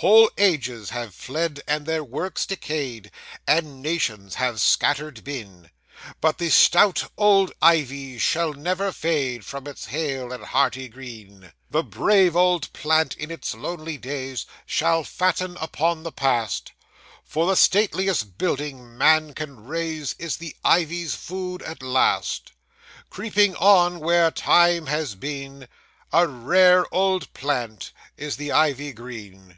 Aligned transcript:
Whole 0.00 0.30
ages 0.36 0.90
have 0.90 1.14
fled 1.14 1.62
and 1.66 1.86
their 1.86 2.04
works 2.04 2.44
decayed, 2.44 3.10
And 3.46 3.80
nations 3.80 4.34
have 4.34 4.60
scattered 4.60 5.24
been; 5.24 5.70
But 6.20 6.36
the 6.36 6.50
stout 6.50 7.10
old 7.16 7.54
Ivy 7.62 8.18
shall 8.18 8.52
never 8.52 8.92
fade, 8.92 9.42
From 9.46 9.66
its 9.66 9.86
hale 9.86 10.34
and 10.34 10.44
hearty 10.44 10.88
green. 10.88 11.50
The 11.70 11.82
brave 11.82 12.36
old 12.36 12.70
plant 12.74 13.16
in 13.16 13.30
its 13.30 13.54
lonely 13.54 13.96
days, 13.96 14.44
Shall 14.66 15.02
fatten 15.02 15.56
upon 15.62 16.02
the 16.02 16.12
past; 16.12 16.72
For 17.24 17.46
the 17.46 17.56
stateliest 17.56 18.36
building 18.36 18.98
man 18.98 19.32
can 19.32 19.64
raise, 19.64 20.14
Is 20.18 20.36
the 20.36 20.54
Ivy's 20.62 21.14
food 21.14 21.62
at 21.62 21.82
last. 21.82 22.52
Creeping 23.08 23.54
on 23.56 24.00
where 24.00 24.30
time 24.30 24.88
has 24.88 25.14
been, 25.14 25.66
A 26.12 26.28
rare 26.28 26.84
old 26.92 27.32
plant 27.32 27.92
is 28.18 28.36
the 28.36 28.52
Ivy 28.52 28.92
green. 28.92 29.56